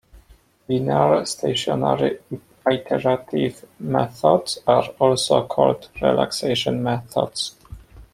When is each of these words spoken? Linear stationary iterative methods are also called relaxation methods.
Linear 0.67 1.23
stationary 1.27 2.17
iterative 2.67 3.67
methods 3.77 4.57
are 4.65 4.87
also 4.99 5.45
called 5.45 5.89
relaxation 6.01 6.81
methods. 6.81 7.53